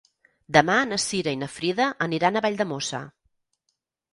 [0.55, 3.03] Demà na Cira i na Frida aniran a Valldemossa.